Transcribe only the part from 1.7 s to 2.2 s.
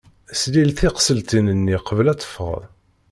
qbel ad